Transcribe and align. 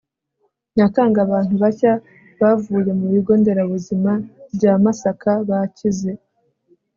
nyakanga, 0.75 1.19
abantubashya 1.25 1.91
bavuye 2.41 2.91
mu 2.99 3.05
bigo 3.13 3.33
nderabuzima 3.39 4.11
byamasaka 4.55 5.29
bakize 5.49 6.11